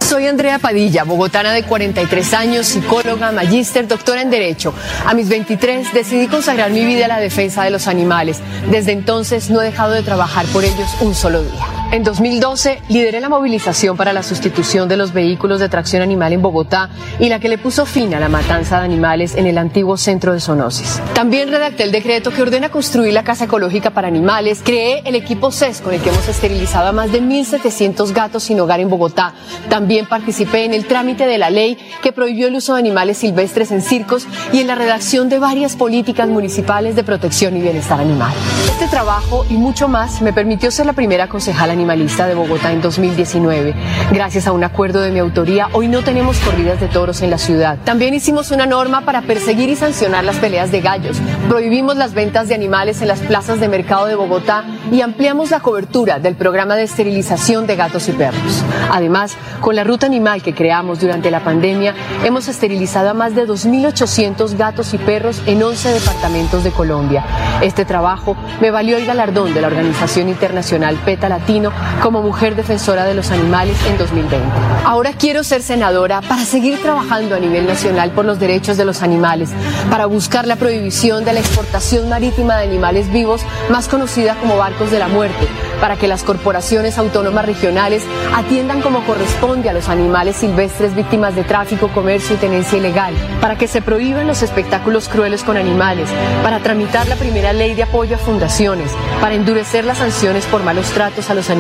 Soy 0.09 0.27
Andrea 0.27 0.59
Padilla, 0.59 1.05
bogotana 1.05 1.53
de 1.53 1.65
43 1.65 2.33
años, 2.33 2.67
psicóloga, 2.67 3.31
magíster, 3.31 3.87
doctora 3.87 4.23
en 4.23 4.31
Derecho. 4.31 4.73
A 5.05 5.12
mis 5.12 5.29
23 5.29 5.93
decidí 5.93 6.29
consagrar 6.29 6.71
mi 6.71 6.87
vida 6.87 7.05
a 7.05 7.09
la 7.09 7.21
defensa 7.21 7.62
de 7.62 7.71
los 7.71 7.88
animales. 7.88 8.41
Desde 8.71 8.93
entonces 8.93 9.50
no 9.50 9.61
he 9.61 9.67
dejado 9.67 9.93
de 9.93 10.03
trabajar 10.03 10.47
por 10.47 10.65
ellos 10.65 10.88
un 11.03 11.15
solo 11.15 11.43
día. 11.43 11.78
En 11.90 12.04
2012 12.04 12.83
lideré 12.90 13.18
la 13.18 13.30
movilización 13.30 13.97
para 13.97 14.12
la 14.12 14.23
sustitución 14.23 14.90
de 14.90 14.99
los 14.99 15.14
vehículos 15.14 15.59
de 15.59 15.71
tracción 15.71 16.02
animal 16.02 16.35
en 16.35 16.42
Bogotá 16.42 16.90
y 17.18 17.30
la 17.30 17.40
que 17.40 17.49
le 17.49 17.57
puso 17.57 17.87
fin 17.87 18.14
a 18.14 18.21
la 18.21 18.28
matanza 18.28 18.78
de 18.78 18.85
animales 18.85 19.35
en 19.37 19.47
el 19.47 19.57
antiguo 19.57 19.97
centro 19.97 20.35
de 20.35 20.40
zoonosis. 20.40 21.00
También 21.14 21.49
redacté 21.49 21.85
el 21.85 21.90
decreto 21.90 22.30
que 22.30 22.42
ordena 22.42 22.68
construir 22.68 23.14
la 23.14 23.25
casa 23.25 23.47
ecológica 23.47 23.88
para 23.88 24.07
animales, 24.07 24.61
creé 24.62 25.00
el 25.07 25.14
equipo 25.14 25.50
CES 25.50 25.80
con 25.80 25.95
el 25.95 26.02
que 26.02 26.11
hemos 26.11 26.28
esterilizado 26.28 26.88
a 26.88 26.92
más 26.92 27.11
de 27.11 27.23
1.700 27.23 28.12
gatos 28.12 28.42
sin 28.42 28.61
hogar 28.61 28.80
en 28.80 28.90
Bogotá. 28.90 29.33
También 29.71 30.04
participé 30.04 30.66
en 30.66 30.75
el 30.75 30.85
trámite 30.85 31.26
de 31.26 31.38
la 31.38 31.49
ley 31.49 31.78
que 32.02 32.12
prohibió 32.12 32.49
el 32.49 32.57
uso 32.57 32.75
de 32.75 32.80
animales 32.80 33.16
silvestres 33.16 33.73
en 33.73 33.80
circos 33.80 34.26
y 34.52 34.61
en 34.61 34.66
la 34.66 34.75
redacción 34.75 35.30
de 35.30 35.38
varias 35.38 35.75
políticas 35.75 36.28
municipales 36.28 36.97
de 36.97 37.02
protección 37.02 37.57
y 37.57 37.62
bienestar 37.62 37.99
animal. 37.99 38.35
Este 38.71 38.88
trabajo 38.88 39.47
y 39.49 39.54
mucho 39.54 39.88
más 39.88 40.21
me 40.21 40.35
permitió 40.35 40.71
ser 40.71 40.85
la 40.85 40.92
primera 40.92 41.28
concejala 41.28 41.78
animalista 41.79 42.27
de 42.27 42.35
Bogotá 42.35 42.73
en 42.73 42.81
2019. 42.83 43.73
Gracias 44.11 44.49
a 44.49 44.53
un 44.53 44.65
acuerdo 44.65 45.01
de 45.01 45.13
mi 45.13 45.21
autoría, 45.21 45.69
hoy 45.73 45.87
no 45.87 46.03
tenemos 46.03 46.37
corridas 46.41 46.81
de 46.81 46.89
toros 46.89 47.23
en 47.23 47.31
la 47.31 47.39
ciudad. 47.39 47.79
También 47.85 48.15
hicimos 48.15 48.51
una 48.51 48.67
norma 48.67 49.03
para 49.03 49.23
perseguir 49.23 49.69
y 49.71 49.77
sancionar 49.77 50.25
las 50.25 50.37
peleas 50.37 50.73
de 50.73 50.81
gallos. 50.81 51.19
Prohibimos 51.49 51.97
las 51.97 52.15
ventas 52.15 52.49
de 52.49 52.57
animales 52.57 53.01
en 53.01 53.07
las 53.07 53.21
plazas 53.21 53.61
de 53.61 53.69
mercado 53.69 54.07
de 54.07 54.17
Bogotá 54.17 54.65
y 54.91 55.03
ampliamos 55.03 55.53
la 55.53 55.61
cobertura 55.61 56.19
del 56.19 56.35
programa 56.35 56.75
de 56.75 56.83
esterilización 56.83 57.69
de 57.69 57.77
gatos 57.77 58.09
y 58.09 58.13
perros. 58.13 58.65
Además, 58.91 59.37
con 59.61 59.77
la 59.77 59.85
ruta 59.85 60.07
animal 60.07 60.43
que 60.43 60.55
creamos 60.55 60.99
durante 60.99 61.31
la 61.31 61.45
pandemia, 61.45 61.95
hemos 62.25 62.49
esterilizado 62.49 63.11
a 63.11 63.15
más 63.15 63.37
de 63.37 63.47
2.800 63.47 64.57
gatos 64.57 64.95
y 64.95 64.99
perros 64.99 65.43
en 65.47 65.63
11 65.63 65.91
departamentos 65.91 66.65
de 66.65 66.73
Colombia. 66.73 67.25
Este 67.63 67.85
trabajo 67.85 68.37
me 68.61 68.73
valió 68.73 68.97
el 68.97 69.07
galardón 69.07 69.55
de 69.55 69.61
la 69.61 69.69
Organización 69.69 70.29
Internacional 70.29 70.97
PETA 71.05 71.29
Latino 71.29 71.68
como 72.03 72.23
mujer 72.23 72.57
defensora 72.57 73.05
de 73.05 73.15
los 73.15 73.31
animales 73.31 73.77
en 73.87 73.99
2020. 73.99 74.47
Ahora 74.85 75.13
quiero 75.13 75.45
ser 75.45 75.63
senadora 75.63 76.21
para 76.21 76.45
seguir 76.45 76.81
trabajando 76.81 77.35
a 77.35 77.39
nivel 77.39 77.67
nacional 77.67 78.11
por 78.11 78.25
los 78.25 78.39
derechos 78.39 78.77
de 78.77 78.85
los 78.85 79.03
animales, 79.03 79.51
para 79.91 80.07
buscar 80.07 80.47
la 80.47 80.57
prohibición 80.57 81.25
de 81.25 81.33
la 81.33 81.41
exportación 81.41 82.09
marítima 82.09 82.57
de 82.57 82.65
animales 82.65 83.11
vivos, 83.13 83.43
más 83.71 83.89
conocida 83.89 84.37
como 84.37 84.57
barcos 84.57 84.91
de 84.91 84.99
la 84.99 85.09
muerte 85.09 85.49
para 85.81 85.97
que 85.97 86.09
las 86.09 86.25
corporaciones 86.25 86.99
autónomas 86.99 87.47
regionales 87.47 88.03
atiendan 88.35 88.81
como 88.81 89.05
corresponde 89.05 89.69
a 89.69 89.73
los 89.73 89.89
animales 89.89 90.37
silvestres 90.37 90.95
víctimas 90.95 91.35
de 91.35 91.45
tráfico, 91.45 91.89
comercio 91.89 92.37
y 92.37 92.39
tenencia 92.39 92.79
ilegal, 92.79 93.15
para 93.41 93.57
que 93.57 93.69
se 93.69 93.83
prohíban 93.83 94.27
los 94.27 94.43
espectáculos 94.43 95.09
crueles 95.09 95.43
con 95.43 95.57
animales, 95.57 96.09
para 96.43 96.61
tramitar 96.61 97.07
la 97.09 97.17
primera 97.17 97.53
ley 97.53 97.75
de 97.75 97.85
apoyo 97.85 98.17
a 98.17 98.19
fundaciones, 98.19 98.93
para 99.21 99.35
endurecer 99.35 99.85
las 99.85 99.99
sanciones 99.99 100.45
por 100.47 100.63
malos 100.63 100.87
tratos 100.91 101.31
a 101.31 101.35
los 101.35 101.51
animales, 101.51 101.58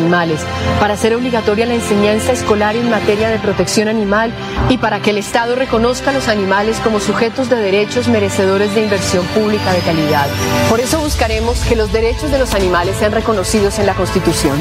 para 0.80 0.94
hacer 0.94 1.14
obligatoria 1.14 1.66
la 1.66 1.74
enseñanza 1.74 2.32
escolar 2.32 2.76
en 2.76 2.88
materia 2.88 3.30
de 3.30 3.38
protección 3.38 3.88
animal 3.88 4.32
y 4.68 4.78
para 4.78 5.00
que 5.00 5.10
el 5.10 5.18
Estado 5.18 5.56
reconozca 5.56 6.10
a 6.10 6.12
los 6.12 6.28
animales 6.28 6.78
como 6.84 7.00
sujetos 7.00 7.50
de 7.50 7.56
derechos 7.56 8.06
merecedores 8.06 8.74
de 8.74 8.84
inversión 8.84 9.26
pública 9.26 9.72
de 9.72 9.80
calidad. 9.80 10.26
Por 10.68 10.80
eso 10.80 11.00
buscaremos 11.00 11.58
que 11.60 11.74
los 11.74 11.92
derechos 11.92 12.30
de 12.30 12.38
los 12.38 12.54
animales 12.54 12.96
sean 12.96 13.12
reconocidos 13.12 13.78
en 13.78 13.86
la 13.86 13.94
Constitución. 13.94 14.56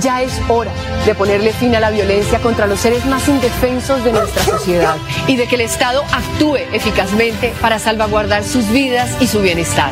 Ya 0.00 0.20
es 0.22 0.32
hora 0.48 0.72
de 1.06 1.14
ponerle 1.14 1.52
fin 1.52 1.74
a 1.74 1.80
la 1.80 1.90
violencia 1.90 2.40
contra 2.40 2.66
los 2.66 2.80
seres 2.80 3.06
más 3.06 3.28
indefensos 3.28 4.04
de 4.04 4.12
nuestra 4.12 4.44
sociedad 4.44 4.96
y 5.26 5.36
de 5.36 5.46
que 5.46 5.54
el 5.54 5.62
Estado 5.62 6.04
actúe 6.12 6.58
eficazmente 6.72 7.54
para 7.60 7.78
salvaguardar 7.78 8.44
sus 8.44 8.68
vidas 8.70 9.10
y 9.20 9.26
su 9.26 9.40
bienestar. 9.40 9.90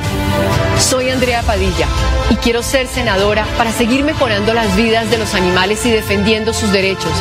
Soy 0.79 1.09
Andrea 1.11 1.43
Padilla 1.43 1.87
y 2.31 2.37
quiero 2.37 2.63
ser 2.63 2.87
senadora 2.87 3.47
para 3.57 3.73
seguir 3.73 4.05
mejorando 4.05 4.53
las 4.53 4.74
vidas 4.77 5.11
de 5.11 5.19
los 5.19 5.35
animales 5.35 5.85
y 5.87 5.91
defendiendo 5.91 6.53
sus 6.53 6.73
derechos, 6.73 7.13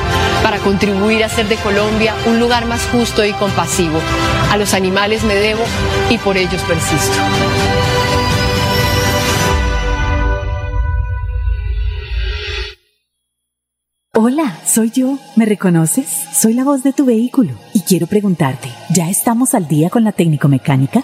para 0.43 0.57
contribuir 0.60 1.24
a 1.24 1.27
hacer 1.27 1.48
de 1.48 1.55
Colombia 1.57 2.15
un 2.25 2.39
lugar 2.39 2.65
más 2.65 2.86
justo 2.88 3.24
y 3.25 3.33
compasivo. 3.33 4.00
A 4.51 4.57
los 4.57 4.74
animales 4.74 5.24
me 5.24 5.36
debo 5.36 5.63
y 6.10 6.17
por 6.17 6.38
ellos 6.38 6.62
persisto. 6.63 7.17
Hola, 14.15 14.60
soy 14.63 14.91
yo. 14.91 15.17
¿Me 15.36 15.45
reconoces? 15.45 16.07
Soy 16.33 16.53
la 16.53 16.63
voz 16.63 16.83
de 16.83 16.93
tu 16.93 17.03
vehículo 17.03 17.53
y 17.74 17.81
quiero 17.81 18.05
preguntarte, 18.05 18.69
¿ya 18.91 19.10
estamos 19.10 19.55
al 19.55 19.67
día 19.67 19.89
con 19.89 20.03
la 20.03 20.12
técnico 20.12 20.48
mecánica? 20.48 21.03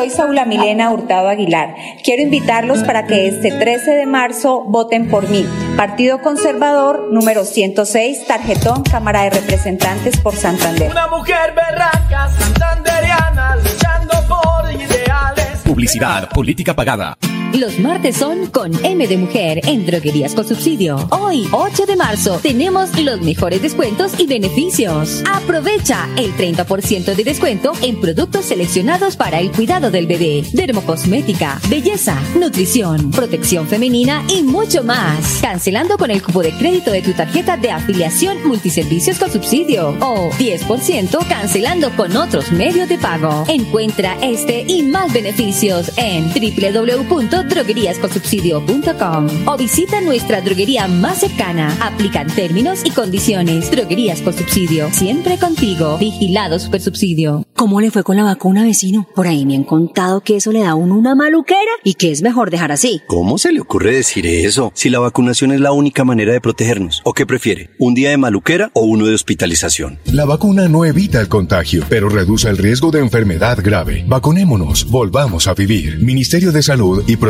soy 0.00 0.08
Saula 0.08 0.46
Milena 0.46 0.90
Hurtado 0.90 1.28
Aguilar 1.28 1.76
Quiero 2.02 2.22
invitarlos 2.22 2.82
para 2.84 3.06
que 3.06 3.28
este 3.28 3.52
13 3.52 3.90
de 3.90 4.06
marzo 4.06 4.64
voten 4.64 5.10
por 5.10 5.28
mí. 5.28 5.46
Partido 5.76 6.22
Conservador 6.22 7.12
número 7.12 7.44
106, 7.44 8.26
tarjetón 8.26 8.82
Cámara 8.82 9.24
de 9.24 9.30
Representantes 9.30 10.18
por 10.18 10.34
Santander. 10.34 10.90
Una 10.90 11.06
mujer 11.08 11.54
berraca, 11.54 12.28
santanderiana, 12.30 13.56
luchando 13.56 14.14
por 14.26 14.72
ideales. 14.72 15.58
Publicidad, 15.64 16.30
política 16.30 16.74
pagada. 16.74 17.18
Los 17.54 17.80
martes 17.80 18.16
son 18.16 18.46
con 18.46 18.72
M 18.84 19.08
de 19.08 19.16
Mujer 19.16 19.60
en 19.64 19.84
Droguerías 19.84 20.34
con 20.34 20.46
Subsidio. 20.46 21.08
Hoy, 21.10 21.48
8 21.50 21.84
de 21.84 21.96
marzo, 21.96 22.38
tenemos 22.40 22.96
los 23.02 23.20
mejores 23.22 23.60
descuentos 23.60 24.12
y 24.18 24.26
beneficios. 24.26 25.24
Aprovecha 25.28 26.08
el 26.16 26.32
30% 26.36 27.14
de 27.16 27.24
descuento 27.24 27.72
en 27.82 28.00
productos 28.00 28.44
seleccionados 28.44 29.16
para 29.16 29.40
el 29.40 29.50
cuidado 29.50 29.90
del 29.90 30.06
bebé, 30.06 30.44
dermocosmética, 30.52 31.60
belleza, 31.68 32.16
nutrición, 32.38 33.10
protección 33.10 33.66
femenina 33.66 34.24
y 34.28 34.44
mucho 34.44 34.84
más. 34.84 35.40
Cancelando 35.42 35.98
con 35.98 36.12
el 36.12 36.22
cupo 36.22 36.42
de 36.42 36.52
crédito 36.52 36.92
de 36.92 37.02
tu 37.02 37.12
tarjeta 37.14 37.56
de 37.56 37.72
afiliación 37.72 38.46
multiservicios 38.46 39.18
con 39.18 39.30
subsidio 39.30 39.96
o 40.00 40.30
10% 40.38 41.28
cancelando 41.28 41.90
con 41.96 42.16
otros 42.16 42.52
medios 42.52 42.88
de 42.88 42.98
pago. 42.98 43.44
Encuentra 43.48 44.16
este 44.22 44.64
y 44.68 44.84
más 44.84 45.12
beneficios 45.12 45.90
en 45.96 46.28
www 46.28 47.39
drogueríasconsubsidio.com 47.48 49.28
o 49.46 49.56
visita 49.56 50.00
nuestra 50.00 50.40
droguería 50.40 50.88
más 50.88 51.20
cercana. 51.20 51.76
Aplican 51.80 52.26
términos 52.28 52.80
y 52.84 52.90
condiciones. 52.90 53.70
Droguerías 53.70 54.22
con 54.22 54.32
subsidio. 54.32 54.90
Siempre 54.92 55.38
contigo. 55.38 55.98
Vigilado 55.98 56.58
Super 56.58 56.80
Subsidio. 56.80 57.44
¿Cómo 57.54 57.80
le 57.80 57.90
fue 57.90 58.02
con 58.02 58.16
la 58.16 58.24
vacuna, 58.24 58.62
vecino? 58.62 59.06
Por 59.14 59.26
ahí 59.26 59.44
me 59.44 59.54
han 59.54 59.64
contado 59.64 60.20
que 60.20 60.36
eso 60.36 60.52
le 60.52 60.60
da 60.60 60.70
a 60.70 60.74
uno 60.74 60.96
una 60.96 61.14
maluquera 61.14 61.60
y 61.84 61.94
que 61.94 62.10
es 62.10 62.22
mejor 62.22 62.50
dejar 62.50 62.72
así. 62.72 63.02
¿Cómo 63.06 63.38
se 63.38 63.52
le 63.52 63.60
ocurre 63.60 63.94
decir 63.94 64.26
eso? 64.26 64.72
Si 64.74 64.88
la 64.88 64.98
vacunación 64.98 65.52
es 65.52 65.60
la 65.60 65.72
única 65.72 66.04
manera 66.04 66.32
de 66.32 66.40
protegernos. 66.40 67.02
¿O 67.04 67.12
qué 67.12 67.26
prefiere? 67.26 67.70
¿Un 67.78 67.94
día 67.94 68.10
de 68.10 68.16
maluquera 68.16 68.70
o 68.74 68.82
uno 68.82 69.06
de 69.06 69.14
hospitalización? 69.14 69.98
La 70.06 70.24
vacuna 70.24 70.68
no 70.68 70.84
evita 70.84 71.20
el 71.20 71.28
contagio, 71.28 71.84
pero 71.88 72.08
reduce 72.08 72.48
el 72.48 72.56
riesgo 72.56 72.90
de 72.90 73.00
enfermedad 73.00 73.58
grave. 73.62 74.04
Vacunémonos. 74.06 74.90
Volvamos 74.90 75.46
a 75.46 75.54
vivir. 75.54 76.02
Ministerio 76.02 76.52
de 76.52 76.62
Salud 76.62 77.04
y 77.06 77.16
Protección 77.16 77.29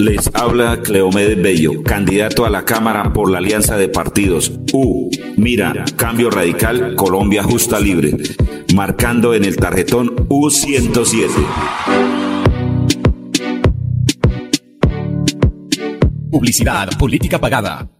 Les 0.00 0.30
habla 0.32 0.80
Cleomedes 0.80 1.42
Bello, 1.42 1.82
candidato 1.82 2.46
a 2.46 2.50
la 2.50 2.64
Cámara 2.64 3.12
por 3.12 3.30
la 3.30 3.36
Alianza 3.36 3.76
de 3.76 3.90
Partidos. 3.90 4.50
U, 4.72 5.10
mira, 5.36 5.84
Cambio 5.94 6.30
Radical, 6.30 6.94
Colombia 6.96 7.42
Justa 7.42 7.78
Libre, 7.78 8.16
marcando 8.74 9.34
en 9.34 9.44
el 9.44 9.56
tarjetón 9.56 10.26
U107. 10.30 11.28
Publicidad, 16.30 16.96
política 16.98 17.38
pagada. 17.38 17.86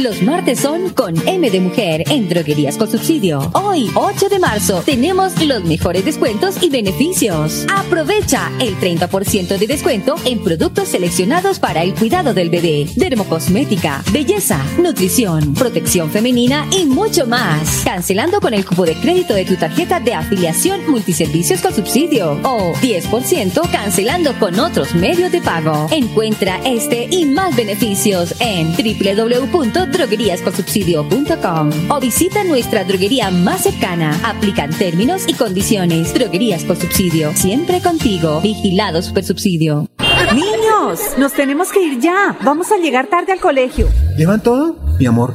Los 0.00 0.22
martes 0.22 0.60
son 0.60 0.88
con 0.90 1.14
M 1.28 1.50
de 1.50 1.60
Mujer 1.60 2.04
en 2.08 2.28
Droguerías 2.28 2.78
con 2.78 2.90
Subsidio. 2.90 3.50
Hoy, 3.52 3.90
8 3.94 4.28
de 4.30 4.38
marzo, 4.38 4.82
tenemos 4.86 5.40
los 5.44 5.64
mejores 5.64 6.04
descuentos 6.04 6.62
y 6.62 6.70
beneficios. 6.70 7.66
Aprovecha 7.74 8.50
el 8.58 8.74
30% 8.78 9.58
de 9.58 9.66
descuento 9.66 10.14
en 10.24 10.42
productos 10.42 10.88
seleccionados 10.88 11.58
para 11.58 11.82
el 11.82 11.94
cuidado 11.94 12.32
del 12.32 12.48
bebé, 12.48 12.88
dermocosmética, 12.96 14.02
belleza, 14.12 14.64
nutrición, 14.78 15.52
protección 15.52 16.10
femenina 16.10 16.66
y 16.72 16.86
mucho 16.86 17.26
más. 17.26 17.82
Cancelando 17.84 18.40
con 18.40 18.54
el 18.54 18.64
cupo 18.64 18.86
de 18.86 18.94
crédito 18.94 19.34
de 19.34 19.44
tu 19.44 19.56
tarjeta 19.56 20.00
de 20.00 20.14
afiliación 20.14 20.90
multiservicios 20.90 21.60
con 21.60 21.74
subsidio 21.74 22.40
o 22.44 22.72
10% 22.76 23.70
cancelando 23.70 24.32
con 24.38 24.58
otros 24.58 24.94
medios 24.94 25.30
de 25.30 25.42
pago. 25.42 25.88
Encuentra 25.90 26.60
este 26.64 27.08
y 27.10 27.26
más 27.26 27.54
beneficios 27.54 28.34
en 28.40 28.74
www.drogueríasconsubsidio.com 29.86 31.90
o 31.90 32.00
visita 32.00 32.44
nuestra 32.44 32.84
droguería 32.84 33.30
más 33.30 33.62
cercana. 33.62 34.18
Aplican 34.24 34.70
términos 34.70 35.24
y 35.26 35.34
condiciones. 35.34 36.14
Droguerías 36.14 36.64
con 36.64 36.76
subsidio. 36.76 37.32
Siempre 37.34 37.80
contigo. 37.80 38.40
Vigilado 38.40 39.02
Super 39.02 39.24
Subsidio. 39.24 39.88
Niños, 40.34 41.00
nos 41.18 41.32
tenemos 41.32 41.70
que 41.72 41.82
ir 41.82 42.00
ya. 42.00 42.36
Vamos 42.42 42.70
a 42.72 42.78
llegar 42.78 43.08
tarde 43.08 43.32
al 43.32 43.40
colegio. 43.40 43.88
¿Llevan 44.16 44.42
todo? 44.42 44.76
Mi 44.98 45.06
amor, 45.06 45.34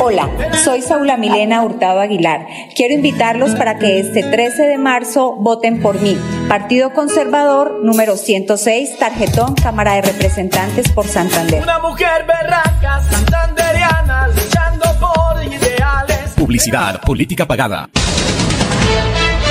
Hola, 0.00 0.30
soy 0.64 0.80
Saula 0.80 1.16
Milena 1.16 1.64
Hurtado 1.64 1.98
Aguilar. 1.98 2.46
Quiero 2.76 2.94
invitarlos 2.94 3.56
para 3.56 3.78
que 3.78 3.98
este 3.98 4.22
13 4.22 4.62
de 4.62 4.78
marzo 4.78 5.34
voten 5.34 5.82
por 5.82 6.00
mí. 6.00 6.16
Partido 6.48 6.92
Conservador 6.92 7.80
número 7.82 8.16
106, 8.16 8.96
tarjetón 8.98 9.56
Cámara 9.56 9.94
de 9.94 10.02
Representantes 10.02 10.92
por 10.92 11.08
Santander. 11.08 11.62
Una 11.64 11.80
mujer 11.80 12.26
berraca, 12.26 13.02
santanderiana, 13.10 14.28
luchando 14.28 14.86
por 15.00 15.44
ideales. 15.44 16.30
Publicidad, 16.36 17.00
política 17.00 17.46
pagada. 17.46 17.90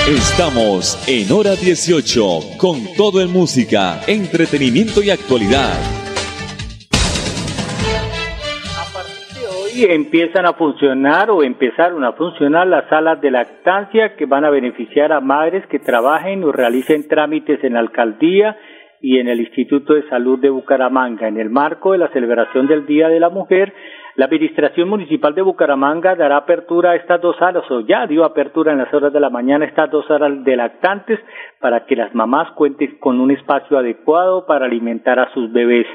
Estamos 0.08 0.98
en 1.08 1.30
hora 1.30 1.58
18 1.58 2.58
con 2.58 2.88
todo 2.96 3.22
en 3.22 3.34
música, 3.34 4.00
entretenimiento 4.08 5.04
y 5.04 5.10
actualidad. 5.10 5.97
Empiezan 9.86 10.46
a 10.46 10.53
funcionar 10.53 11.29
o 11.29 11.43
empezaron 11.43 12.03
a 12.03 12.13
funcionar 12.13 12.67
las 12.67 12.89
salas 12.89 13.22
de 13.22 13.31
lactancia 13.31 14.15
que 14.15 14.25
van 14.25 14.46
a 14.46 14.50
beneficiar 14.50 15.12
a 15.12 15.22
madres 15.22 15.65
que 15.67 15.79
trabajen 15.79 16.43
o 16.43 16.51
realicen 16.51 17.07
trámites 17.07 17.63
en 17.63 17.74
la 17.74 17.79
alcaldía 17.79 18.57
y 19.01 19.19
en 19.19 19.27
el 19.27 19.39
Instituto 19.39 19.93
de 19.93 20.07
Salud 20.10 20.39
de 20.39 20.50
Bucaramanga. 20.50 21.27
En 21.27 21.38
el 21.38 21.50
marco 21.50 21.91
de 21.91 22.00
la 22.00 22.07
celebración 22.10 22.67
del 22.67 22.86
Día 22.86 23.10
de 23.10 23.19
la 23.19 23.29
Mujer, 23.29 23.74
la 24.15 24.25
Administración 24.25 24.89
Municipal 24.89 25.36
de 25.36 25.43
Bucaramanga 25.43 26.15
dará 26.15 26.38
apertura 26.38 26.91
a 26.91 26.96
estas 26.96 27.22
dos 27.22 27.38
salas, 27.38 27.69
o 27.69 27.81
ya 27.81 28.07
dio 28.07 28.25
apertura 28.25 28.72
en 28.72 28.79
las 28.79 28.91
horas 28.91 29.13
de 29.13 29.19
la 29.19 29.29
mañana 29.29 29.65
a 29.65 29.67
estas 29.67 29.91
dos 29.91 30.07
salas 30.07 30.43
de 30.43 30.55
lactantes 30.55 31.19
para 31.60 31.86
que 31.86 31.96
las 31.96 32.15
mamás 32.15 32.51
cuenten 32.53 32.98
con 33.00 33.19
un 33.19 33.29
espacio 33.29 33.77
adecuado 33.77 34.48
para 34.48 34.65
alimentar 34.65 35.19
a 35.19 35.31
sus 35.34 35.51
bebés. 35.51 35.86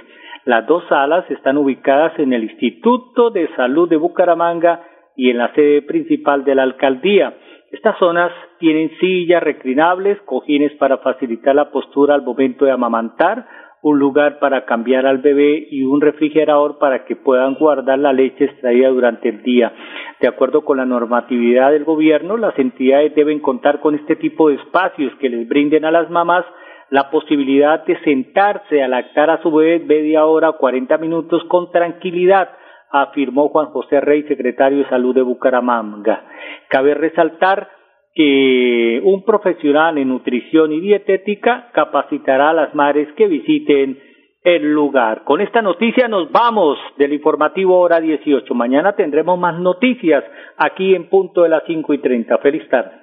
Las 0.44 0.66
dos 0.66 0.82
salas 0.88 1.24
están 1.30 1.56
ubicadas 1.56 2.18
en 2.18 2.32
el 2.32 2.42
Instituto 2.42 3.30
de 3.30 3.48
Salud 3.54 3.88
de 3.88 3.96
Bucaramanga 3.96 4.82
y 5.14 5.30
en 5.30 5.38
la 5.38 5.54
sede 5.54 5.82
principal 5.82 6.42
de 6.44 6.56
la 6.56 6.64
alcaldía. 6.64 7.34
Estas 7.70 7.96
zonas 7.98 8.32
tienen 8.58 8.90
sillas 8.98 9.40
reclinables, 9.40 10.20
cojines 10.22 10.72
para 10.78 10.98
facilitar 10.98 11.54
la 11.54 11.70
postura 11.70 12.14
al 12.14 12.22
momento 12.22 12.64
de 12.64 12.72
amamantar, 12.72 13.46
un 13.82 14.00
lugar 14.00 14.40
para 14.40 14.64
cambiar 14.64 15.06
al 15.06 15.18
bebé 15.18 15.68
y 15.70 15.84
un 15.84 16.00
refrigerador 16.00 16.78
para 16.78 17.04
que 17.04 17.14
puedan 17.14 17.54
guardar 17.54 18.00
la 18.00 18.12
leche 18.12 18.46
extraída 18.46 18.88
durante 18.88 19.28
el 19.28 19.42
día. 19.42 19.72
De 20.20 20.26
acuerdo 20.26 20.64
con 20.64 20.76
la 20.76 20.84
normatividad 20.84 21.70
del 21.70 21.84
gobierno, 21.84 22.36
las 22.36 22.58
entidades 22.58 23.14
deben 23.14 23.38
contar 23.38 23.78
con 23.78 23.94
este 23.94 24.16
tipo 24.16 24.48
de 24.48 24.56
espacios 24.56 25.12
que 25.20 25.28
les 25.28 25.48
brinden 25.48 25.84
a 25.84 25.92
las 25.92 26.10
mamás 26.10 26.44
la 26.92 27.08
posibilidad 27.08 27.86
de 27.86 27.98
sentarse 28.00 28.82
a 28.82 28.86
lactar 28.86 29.30
a 29.30 29.40
su 29.40 29.50
bebé 29.50 29.82
media 29.82 30.26
hora 30.26 30.50
o 30.50 30.58
40 30.58 30.98
minutos 30.98 31.42
con 31.48 31.70
tranquilidad, 31.70 32.50
afirmó 32.90 33.48
Juan 33.48 33.68
José 33.68 33.98
Rey, 34.02 34.24
secretario 34.24 34.80
de 34.80 34.88
Salud 34.90 35.14
de 35.14 35.22
Bucaramanga. 35.22 36.22
Cabe 36.68 36.92
resaltar 36.92 37.66
que 38.14 39.00
un 39.04 39.24
profesional 39.24 39.96
en 39.96 40.10
nutrición 40.10 40.70
y 40.70 40.80
dietética 40.80 41.70
capacitará 41.72 42.50
a 42.50 42.54
las 42.54 42.74
madres 42.74 43.08
que 43.16 43.26
visiten 43.26 43.98
el 44.44 44.70
lugar. 44.70 45.24
Con 45.24 45.40
esta 45.40 45.62
noticia 45.62 46.08
nos 46.08 46.30
vamos 46.30 46.76
del 46.98 47.14
informativo 47.14 47.80
hora 47.80 48.00
18. 48.00 48.52
Mañana 48.54 48.92
tendremos 48.92 49.38
más 49.38 49.58
noticias 49.58 50.22
aquí 50.58 50.94
en 50.94 51.08
punto 51.08 51.44
de 51.44 51.48
las 51.48 51.62
5 51.66 51.94
y 51.94 51.98
30. 52.02 52.36
Feliz 52.36 52.68
tarde. 52.68 53.01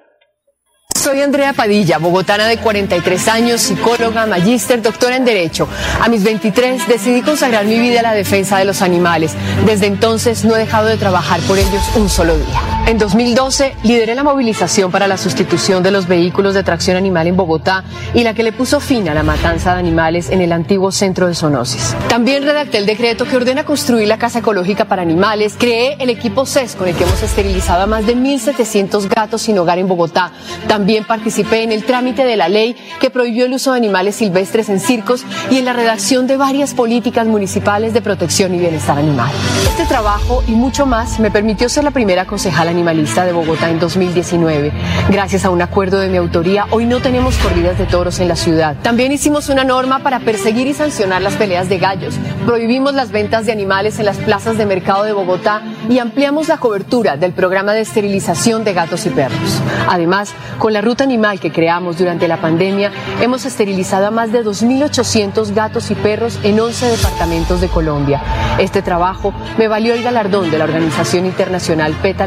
Soy 1.00 1.22
Andrea 1.22 1.54
Padilla, 1.54 1.96
bogotana 1.96 2.46
de 2.46 2.58
43 2.58 3.28
años, 3.28 3.62
psicóloga, 3.62 4.26
magíster, 4.26 4.82
doctora 4.82 5.16
en 5.16 5.24
Derecho. 5.24 5.66
A 5.98 6.10
mis 6.10 6.22
23 6.22 6.86
decidí 6.88 7.22
consagrar 7.22 7.64
mi 7.64 7.78
vida 7.78 8.00
a 8.00 8.02
la 8.02 8.12
defensa 8.12 8.58
de 8.58 8.66
los 8.66 8.82
animales. 8.82 9.32
Desde 9.64 9.86
entonces 9.86 10.44
no 10.44 10.54
he 10.54 10.58
dejado 10.58 10.88
de 10.88 10.98
trabajar 10.98 11.40
por 11.48 11.58
ellos 11.58 11.82
un 11.96 12.10
solo 12.10 12.36
día. 12.36 12.79
En 12.86 12.98
2012 12.98 13.76
lideré 13.84 14.14
la 14.14 14.24
movilización 14.24 14.90
para 14.90 15.06
la 15.06 15.16
sustitución 15.16 15.82
de 15.82 15.92
los 15.92 16.08
vehículos 16.08 16.54
de 16.54 16.64
tracción 16.64 16.96
animal 16.96 17.28
en 17.28 17.36
Bogotá 17.36 17.84
y 18.14 18.24
la 18.24 18.34
que 18.34 18.42
le 18.42 18.52
puso 18.52 18.80
fin 18.80 19.08
a 19.08 19.14
la 19.14 19.22
matanza 19.22 19.74
de 19.74 19.78
animales 19.78 20.30
en 20.30 20.40
el 20.40 20.50
antiguo 20.50 20.90
centro 20.90 21.28
de 21.28 21.34
zoonosis. 21.34 21.94
También 22.08 22.42
redacté 22.42 22.78
el 22.78 22.86
decreto 22.86 23.26
que 23.26 23.36
ordena 23.36 23.64
construir 23.64 24.08
la 24.08 24.18
casa 24.18 24.40
ecológica 24.40 24.86
para 24.86 25.02
animales. 25.02 25.54
Creé 25.56 25.96
el 26.00 26.10
equipo 26.10 26.46
CES 26.46 26.74
con 26.74 26.88
el 26.88 26.96
que 26.96 27.04
hemos 27.04 27.22
esterilizado 27.22 27.82
a 27.82 27.86
más 27.86 28.06
de 28.06 28.16
1.700 28.16 29.08
gatos 29.08 29.42
sin 29.42 29.58
hogar 29.58 29.78
en 29.78 29.86
Bogotá. 29.86 30.32
También 30.66 31.04
participé 31.04 31.62
en 31.62 31.70
el 31.70 31.84
trámite 31.84 32.24
de 32.24 32.36
la 32.36 32.48
ley 32.48 32.76
que 32.98 33.10
prohibió 33.10 33.44
el 33.44 33.52
uso 33.52 33.72
de 33.72 33.78
animales 33.78 34.16
silvestres 34.16 34.68
en 34.68 34.80
circos 34.80 35.24
y 35.50 35.58
en 35.58 35.64
la 35.64 35.74
redacción 35.74 36.26
de 36.26 36.36
varias 36.36 36.74
políticas 36.74 37.26
municipales 37.26 37.94
de 37.94 38.02
protección 38.02 38.54
y 38.54 38.58
bienestar 38.58 38.98
animal. 38.98 39.30
Este 39.64 39.84
trabajo 39.84 40.42
y 40.48 40.52
mucho 40.52 40.86
más 40.86 41.20
me 41.20 41.30
permitió 41.30 41.68
ser 41.68 41.84
la 41.84 41.92
primera 41.92 42.24
concejal 42.24 42.68
animalista 42.70 43.24
de 43.24 43.32
Bogotá 43.32 43.70
en 43.70 43.78
2019. 43.78 44.72
Gracias 45.10 45.44
a 45.44 45.50
un 45.50 45.60
acuerdo 45.60 45.98
de 45.98 46.08
mi 46.08 46.16
autoría, 46.16 46.66
hoy 46.70 46.86
no 46.86 47.00
tenemos 47.00 47.36
corridas 47.36 47.78
de 47.78 47.86
toros 47.86 48.20
en 48.20 48.28
la 48.28 48.36
ciudad. 48.36 48.76
También 48.82 49.12
hicimos 49.12 49.48
una 49.48 49.64
norma 49.64 49.98
para 49.98 50.20
perseguir 50.20 50.66
y 50.66 50.74
sancionar 50.74 51.22
las 51.22 51.34
peleas 51.34 51.68
de 51.68 51.78
gallos. 51.78 52.14
Prohibimos 52.46 52.94
las 52.94 53.10
ventas 53.10 53.46
de 53.46 53.52
animales 53.52 53.98
en 53.98 54.06
las 54.06 54.16
plazas 54.18 54.56
de 54.56 54.66
mercado 54.66 55.04
de 55.04 55.12
Bogotá 55.12 55.62
y 55.88 55.98
ampliamos 55.98 56.48
la 56.48 56.58
cobertura 56.58 57.16
del 57.16 57.32
programa 57.32 57.74
de 57.74 57.80
esterilización 57.80 58.64
de 58.64 58.72
gatos 58.72 59.04
y 59.06 59.10
perros. 59.10 59.60
Además, 59.88 60.32
con 60.58 60.72
la 60.72 60.80
ruta 60.80 61.04
animal 61.04 61.40
que 61.40 61.52
creamos 61.52 61.98
durante 61.98 62.28
la 62.28 62.40
pandemia, 62.40 62.92
hemos 63.20 63.44
esterilizado 63.44 64.06
a 64.06 64.10
más 64.10 64.32
de 64.32 64.44
2.800 64.44 65.52
gatos 65.54 65.90
y 65.90 65.94
perros 65.94 66.38
en 66.42 66.60
11 66.60 66.86
departamentos 66.86 67.60
de 67.60 67.68
Colombia. 67.68 68.22
Este 68.58 68.82
trabajo 68.82 69.34
me 69.58 69.68
valió 69.68 69.94
el 69.94 70.02
galardón 70.02 70.50
de 70.50 70.58
la 70.58 70.64
Organización 70.64 71.26
Internacional 71.26 71.92
PETA 71.94 72.26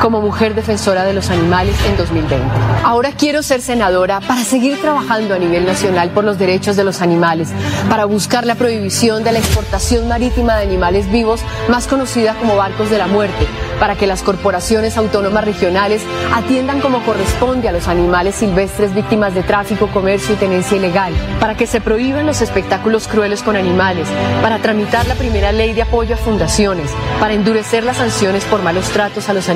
Como 0.00 0.20
mujer 0.20 0.54
defensora 0.54 1.04
de 1.04 1.12
los 1.12 1.30
animales 1.30 1.76
en 1.86 1.96
2020. 1.96 2.44
Ahora 2.84 3.12
quiero 3.12 3.42
ser 3.42 3.60
senadora 3.60 4.20
para 4.20 4.42
seguir 4.42 4.80
trabajando 4.80 5.34
a 5.34 5.38
nivel 5.38 5.66
nacional 5.66 6.10
por 6.10 6.24
los 6.24 6.38
derechos 6.38 6.76
de 6.76 6.84
los 6.84 7.02
animales, 7.02 7.50
para 7.88 8.04
buscar 8.04 8.46
la 8.46 8.54
prohibición 8.54 9.24
de 9.24 9.32
la 9.32 9.38
exportación 9.38 10.08
marítima 10.08 10.56
de 10.56 10.64
animales 10.64 11.10
vivos, 11.10 11.40
más 11.68 11.86
conocida 11.86 12.34
como 12.34 12.56
barcos 12.56 12.90
de 12.90 12.98
la 12.98 13.06
muerte, 13.06 13.46
para 13.78 13.96
que 13.96 14.06
las 14.06 14.22
corporaciones 14.22 14.96
autónomas 14.96 15.44
regionales 15.44 16.02
atiendan 16.34 16.80
como 16.80 17.02
corresponde 17.04 17.68
a 17.68 17.72
los 17.72 17.88
animales 17.88 18.36
silvestres 18.36 18.94
víctimas 18.94 19.34
de 19.34 19.42
tráfico, 19.42 19.88
comercio 19.88 20.34
y 20.34 20.38
tenencia 20.38 20.76
ilegal, 20.76 21.12
para 21.40 21.56
que 21.56 21.66
se 21.66 21.80
prohíban 21.80 22.26
los 22.26 22.40
espectáculos 22.40 23.08
crueles 23.08 23.42
con 23.42 23.56
animales, 23.56 24.08
para 24.42 24.58
tramitar 24.58 25.06
la 25.06 25.14
primera 25.14 25.52
ley 25.52 25.72
de 25.72 25.82
apoyo 25.82 26.14
a 26.14 26.18
fundaciones, 26.18 26.90
para 27.20 27.34
endurecer 27.34 27.84
las 27.84 27.98
sanciones 27.98 28.44
por 28.44 28.62
malos 28.62 28.88
tratos 28.90 29.28
a 29.28 29.34
los 29.34 29.48
animales, 29.48 29.51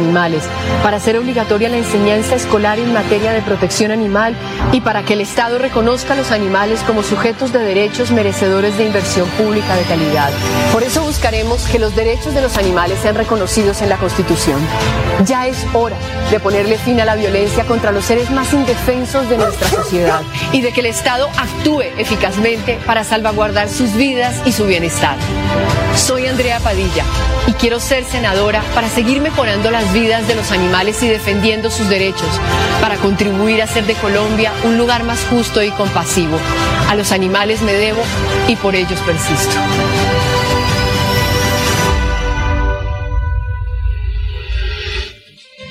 para 0.82 0.98
hacer 0.98 1.16
obligatoria 1.16 1.68
la 1.68 1.78
enseñanza 1.78 2.35
escolar 2.35 2.78
en 2.78 2.92
materia 2.92 3.32
de 3.32 3.40
protección 3.40 3.90
animal 3.90 4.37
y 4.72 4.80
para 4.82 5.04
que 5.04 5.14
el 5.14 5.22
Estado 5.22 5.59
reconozca 5.59 6.12
a 6.12 6.16
los 6.16 6.32
animales 6.32 6.80
como 6.80 7.02
sujetos 7.02 7.52
de 7.52 7.61
derechos 7.61 8.11
merecedores 8.11 8.76
de 8.76 8.85
inversión 8.85 9.26
pública 9.30 9.74
de 9.74 9.85
calidad. 9.85 10.30
Por 10.72 10.82
eso 10.82 11.02
buscaremos 11.02 11.66
que 11.68 11.78
los 11.78 11.96
derechos 11.96 12.35
de 12.35 12.42
los 12.42 12.59
animales 12.59 12.98
sean 13.00 13.14
reconocidos 13.14 13.80
en 13.80 13.88
la 13.88 13.96
Constitución. 13.96 14.61
Ya 15.24 15.46
es 15.46 15.64
hora 15.72 15.96
de 16.30 16.40
ponerle 16.40 16.76
fin 16.76 17.00
a 17.00 17.06
la 17.06 17.16
violencia 17.16 17.64
contra 17.64 17.90
los 17.90 18.04
seres 18.04 18.30
más 18.30 18.52
indefensos 18.52 19.28
de 19.30 19.38
nuestra 19.38 19.68
sociedad 19.68 20.20
y 20.52 20.61
de 20.61 20.72
que 20.72 20.80
el 20.80 20.87
Estado 20.87 21.28
actúe 21.38 21.85
eficazmente 21.96 22.78
para 22.87 23.02
salvaguardar 23.02 23.70
sus 23.70 23.94
vidas 23.94 24.42
y 24.44 24.52
su 24.52 24.66
bienestar. 24.66 25.16
Soy 25.96 26.26
Andrea 26.26 26.61
Padilla 26.61 27.04
y 27.46 27.52
quiero 27.54 27.80
ser 27.80 28.04
senadora 28.04 28.62
para 28.74 28.88
seguir 28.88 29.20
mejorando 29.20 29.70
las 29.70 29.86
vidas 29.92 30.27
de 30.29 30.35
los 30.35 30.53
animales 30.53 31.03
y 31.03 31.09
defendiendo 31.09 31.70
sus 31.70 31.88
derechos, 31.88 32.29
para 32.81 32.96
contribuir 32.96 33.61
a 33.61 33.64
hacer 33.64 33.87
de 33.87 33.94
Colombia 33.94 34.53
un 34.64 34.79
lugar 34.79 35.05
más 35.05 35.25
justo 35.27 35.62
y 35.62 35.70
compasivo. 35.70 36.38
A 36.88 36.94
los 36.94 37.12
animales 37.12 37.62
me 37.62 37.72
debo 37.72 38.03
y 38.49 38.57
por 38.57 38.75
ellos 38.75 39.01
persisto. 39.01 39.57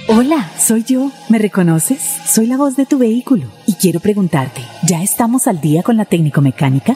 Hola, 0.07 0.51
soy 0.59 0.83
yo. 0.83 1.11
¿Me 1.29 1.39
reconoces? 1.39 1.99
Soy 1.99 2.45
la 2.45 2.57
voz 2.57 2.75
de 2.75 2.85
tu 2.85 2.99
vehículo 2.99 3.47
y 3.65 3.73
quiero 3.73 3.99
preguntarte, 3.99 4.61
¿ya 4.83 5.01
estamos 5.01 5.47
al 5.47 5.59
día 5.61 5.81
con 5.81 5.97
la 5.97 6.05
técnico 6.05 6.41
mecánica? 6.41 6.95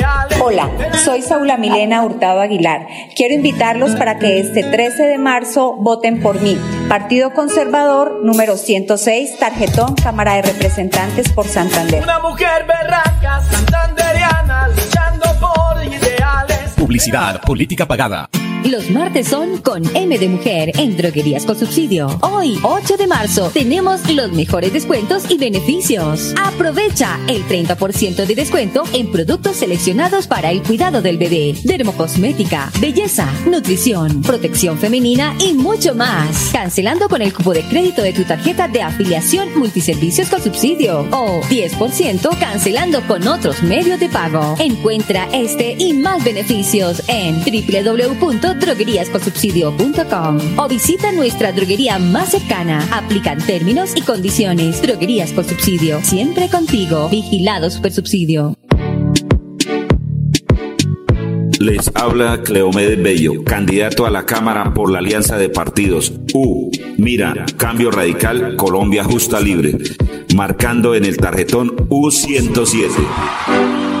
Hola, 0.41 0.69
soy 1.03 1.21
Saula 1.21 1.57
Milena 1.57 2.03
Hurtado 2.03 2.41
Aguilar. 2.41 2.87
Quiero 3.15 3.33
invitarlos 3.33 3.91
para 3.95 4.19
que 4.19 4.39
este 4.39 4.63
13 4.63 5.03
de 5.03 5.17
marzo 5.17 5.73
voten 5.73 6.21
por 6.21 6.41
mí. 6.41 6.57
Partido 6.89 7.33
Conservador 7.33 8.23
número 8.23 8.57
106, 8.57 9.37
tarjetón 9.39 9.95
Cámara 9.95 10.33
de 10.35 10.41
Representantes 10.43 11.31
por 11.31 11.47
Santander. 11.47 12.03
Una 12.03 12.19
mujer 12.19 12.65
berraca, 12.67 13.41
santanderiana, 13.41 14.67
luchando 14.69 15.25
por 15.39 15.83
ideales. 15.83 16.71
Publicidad, 16.75 17.41
política 17.41 17.87
pagada. 17.87 18.29
Los 18.63 18.91
martes 18.91 19.27
son 19.27 19.57
con 19.57 19.83
M 19.95 20.17
de 20.19 20.29
Mujer 20.29 20.71
en 20.77 20.95
Droguerías 20.95 21.45
con 21.45 21.57
Subsidio. 21.57 22.19
Hoy, 22.21 22.59
8 22.61 22.95
de 22.95 23.07
marzo, 23.07 23.49
tenemos 23.51 24.07
los 24.13 24.31
mejores 24.33 24.71
descuentos 24.71 25.23
y 25.29 25.37
beneficios. 25.39 26.33
Aprovecha 26.39 27.19
el 27.27 27.43
30% 27.47 28.25
de 28.25 28.35
descuento 28.35 28.83
en 28.93 29.11
productos 29.11 29.57
seleccionados 29.57 30.27
para 30.27 30.51
el 30.51 30.61
cuidado 30.61 31.01
del 31.01 31.17
bebé, 31.17 31.55
dermocosmética, 31.63 32.71
belleza, 32.79 33.27
nutrición, 33.47 34.21
protección 34.21 34.77
femenina 34.77 35.35
y 35.39 35.53
mucho 35.53 35.95
más. 35.95 36.51
Cancelando 36.53 37.09
con 37.09 37.23
el 37.23 37.33
cupo 37.33 37.53
de 37.53 37.63
crédito 37.63 38.03
de 38.03 38.13
tu 38.13 38.23
tarjeta 38.25 38.67
de 38.67 38.83
afiliación 38.83 39.57
multiservicios 39.57 40.29
con 40.29 40.41
subsidio 40.41 41.07
o 41.11 41.41
10% 41.49 42.39
cancelando 42.39 43.01
con 43.07 43.27
otros 43.27 43.63
medios 43.63 43.99
de 43.99 44.09
pago. 44.09 44.55
Encuentra 44.59 45.27
este 45.33 45.75
y 45.79 45.93
más 45.93 46.23
beneficios 46.23 47.01
en 47.07 47.39
www 47.39 48.50
drogueríasconsubsidio.com 48.59 50.39
o 50.57 50.67
visita 50.67 51.11
nuestra 51.11 51.51
droguería 51.51 51.99
más 51.99 52.31
cercana. 52.31 52.87
Aplican 52.91 53.39
términos 53.39 53.93
y 53.95 54.01
condiciones. 54.01 54.81
Droguerías 54.81 55.31
con 55.31 55.45
subsidio. 55.45 56.01
Siempre 56.03 56.49
contigo. 56.49 57.07
Vigilado 57.09 57.69
Supersubsidio. 57.69 58.55
Les 61.61 61.91
habla 61.93 62.41
Cleomedes 62.41 63.03
Bello, 63.03 63.43
candidato 63.43 64.07
a 64.07 64.09
la 64.09 64.25
Cámara 64.25 64.73
por 64.73 64.91
la 64.91 64.97
Alianza 64.97 65.37
de 65.37 65.47
Partidos. 65.47 66.11
U. 66.33 66.71
Mira, 66.97 67.45
Cambio 67.55 67.91
Radical, 67.91 68.55
Colombia 68.55 69.03
Justa 69.03 69.39
Libre. 69.39 69.77
Marcando 70.35 70.95
en 70.95 71.05
el 71.05 71.17
tarjetón 71.17 71.69
U107. 71.89 74.00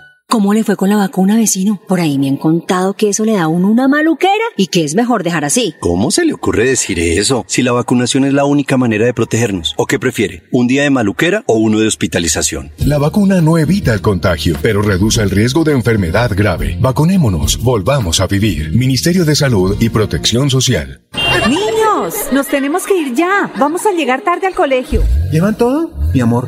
¿Cómo 0.31 0.53
le 0.53 0.63
fue 0.63 0.77
con 0.77 0.87
la 0.87 0.95
vacuna, 0.95 1.35
vecino? 1.35 1.81
Por 1.89 1.99
ahí 1.99 2.17
me 2.17 2.29
han 2.29 2.37
contado 2.37 2.93
que 2.93 3.09
eso 3.09 3.25
le 3.25 3.33
da 3.33 3.43
a 3.43 3.47
uno 3.49 3.69
una 3.69 3.89
maluquera 3.89 4.31
y 4.55 4.67
que 4.67 4.85
es 4.85 4.95
mejor 4.95 5.23
dejar 5.23 5.43
así. 5.43 5.75
¿Cómo 5.81 6.09
se 6.09 6.23
le 6.23 6.31
ocurre 6.31 6.63
decir 6.63 7.01
eso? 7.01 7.43
Si 7.49 7.61
la 7.61 7.73
vacunación 7.73 8.23
es 8.23 8.31
la 8.31 8.45
única 8.45 8.77
manera 8.77 9.05
de 9.05 9.13
protegernos. 9.13 9.73
¿O 9.75 9.87
qué 9.87 9.99
prefiere? 9.99 10.43
¿Un 10.49 10.67
día 10.67 10.83
de 10.83 10.89
maluquera 10.89 11.43
o 11.47 11.55
uno 11.55 11.79
de 11.79 11.87
hospitalización? 11.87 12.71
La 12.77 12.97
vacuna 12.97 13.41
no 13.41 13.57
evita 13.57 13.93
el 13.93 13.99
contagio, 13.99 14.55
pero 14.61 14.81
reduce 14.81 15.21
el 15.21 15.31
riesgo 15.31 15.65
de 15.65 15.73
enfermedad 15.73 16.31
grave. 16.33 16.77
Vacunémonos, 16.79 17.61
volvamos 17.61 18.21
a 18.21 18.27
vivir. 18.27 18.71
Ministerio 18.73 19.25
de 19.25 19.35
Salud 19.35 19.75
y 19.81 19.89
Protección 19.89 20.49
Social. 20.49 21.01
Niños, 21.49 22.15
nos 22.31 22.47
tenemos 22.47 22.85
que 22.85 22.97
ir 22.97 23.15
ya. 23.15 23.51
Vamos 23.59 23.85
a 23.85 23.91
llegar 23.91 24.21
tarde 24.21 24.47
al 24.47 24.55
colegio. 24.55 25.03
¿Llevan 25.29 25.57
todo? 25.57 25.91
Mi 26.13 26.21
amor, 26.21 26.47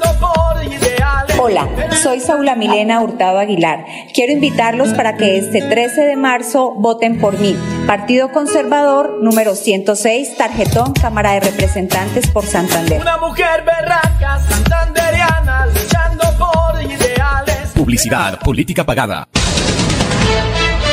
Hola, 1.43 1.67
soy 2.03 2.19
Saula 2.19 2.53
Milena 2.53 3.01
Hurtado 3.01 3.39
Aguilar. 3.39 3.83
Quiero 4.13 4.31
invitarlos 4.31 4.89
para 4.89 5.17
que 5.17 5.39
este 5.39 5.63
13 5.63 6.01
de 6.01 6.15
marzo 6.15 6.75
voten 6.75 7.19
por 7.19 7.39
mí. 7.39 7.57
Partido 7.87 8.31
Conservador 8.31 9.17
número 9.23 9.55
106, 9.55 10.37
tarjetón 10.37 10.93
Cámara 10.93 11.31
de 11.31 11.39
Representantes 11.39 12.29
por 12.29 12.45
Santander. 12.45 13.01
Una 13.01 13.17
mujer 13.17 13.63
berraca, 13.65 14.39
santanderiana, 14.47 15.65
luchando 15.65 16.25
por 16.37 16.79
ideales. 16.83 17.71
Publicidad, 17.73 18.39
política 18.41 18.85
pagada. 18.85 19.27